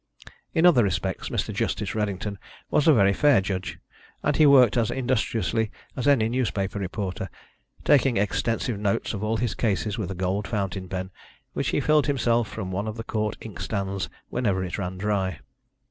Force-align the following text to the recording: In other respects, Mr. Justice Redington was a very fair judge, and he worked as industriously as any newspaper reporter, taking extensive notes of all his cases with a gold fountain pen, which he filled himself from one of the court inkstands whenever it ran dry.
In 0.55 0.65
other 0.65 0.83
respects, 0.83 1.29
Mr. 1.29 1.53
Justice 1.53 1.91
Redington 1.93 2.37
was 2.71 2.87
a 2.87 2.93
very 2.95 3.13
fair 3.13 3.39
judge, 3.39 3.77
and 4.23 4.35
he 4.35 4.47
worked 4.47 4.75
as 4.75 4.89
industriously 4.89 5.69
as 5.95 6.07
any 6.07 6.27
newspaper 6.27 6.79
reporter, 6.79 7.29
taking 7.83 8.17
extensive 8.17 8.79
notes 8.79 9.13
of 9.13 9.23
all 9.23 9.37
his 9.37 9.53
cases 9.53 9.99
with 9.99 10.09
a 10.09 10.15
gold 10.15 10.47
fountain 10.47 10.89
pen, 10.89 11.11
which 11.53 11.67
he 11.69 11.79
filled 11.79 12.07
himself 12.07 12.47
from 12.47 12.71
one 12.71 12.87
of 12.87 12.97
the 12.97 13.03
court 13.03 13.37
inkstands 13.41 14.09
whenever 14.29 14.63
it 14.63 14.79
ran 14.79 14.97
dry. 14.97 15.39